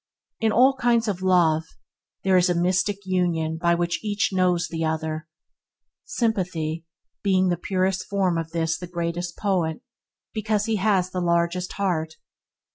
In 0.39 0.51
all 0.51 0.73
kinds 0.77 1.07
of 1.07 1.21
love 1.21 1.65
there 2.23 2.35
is 2.35 2.49
a 2.49 2.55
mystic 2.55 3.05
union 3.05 3.57
by 3.59 3.75
which 3.75 4.03
each 4.03 4.31
knows 4.33 4.67
the 4.67 4.83
other. 4.83 5.27
Sympathy, 6.05 6.87
being 7.21 7.49
the 7.49 7.55
purest 7.57 8.05
form 8.07 8.35
of 8.35 8.49
this 8.49 8.79
the 8.79 8.87
greatest 8.87 9.37
poet 9.37 9.81
because 10.33 10.65
he 10.65 10.77
has 10.77 11.11
the 11.11 11.21
largest 11.21 11.73
heart. 11.73 12.15